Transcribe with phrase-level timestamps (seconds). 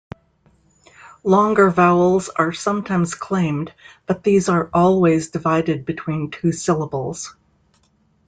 [1.23, 3.71] Longer vowels are sometimes claimed,
[4.07, 7.35] but these are always divided between two syllables.